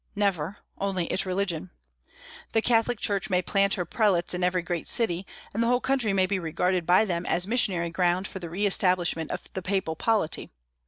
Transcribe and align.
Never, 0.15 0.57
only 0.79 1.05
its 1.13 1.27
religion. 1.27 1.69
The 2.53 2.61
Catholic 2.63 2.99
Church 2.99 3.29
may 3.29 3.43
plant 3.43 3.75
her 3.75 3.85
prelates 3.85 4.33
in 4.33 4.43
every 4.43 4.63
great 4.63 4.87
city, 4.87 5.27
and 5.53 5.61
the 5.61 5.67
whole 5.67 5.79
country 5.79 6.11
may 6.11 6.25
be 6.25 6.39
regarded 6.39 6.87
by 6.87 7.05
them 7.05 7.23
as 7.27 7.45
missionary 7.45 7.91
ground 7.91 8.27
for 8.27 8.39
the 8.39 8.49
re 8.49 8.65
establishment 8.65 9.29
of 9.29 9.43
the 9.53 9.61
papal 9.61 9.95
polity. 9.95 10.49